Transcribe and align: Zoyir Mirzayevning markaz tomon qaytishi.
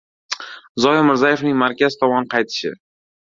Zoyir 0.85 1.03
Mirzayevning 1.09 1.59
markaz 1.65 1.99
tomon 1.99 2.27
qaytishi. 2.35 2.73